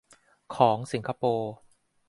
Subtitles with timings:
[0.55, 1.51] ของสิงคโปร์